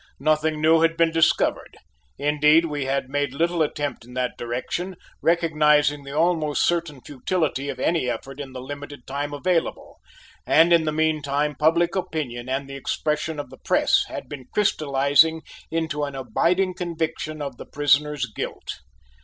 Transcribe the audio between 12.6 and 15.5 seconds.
the expression of the press had been crystallizing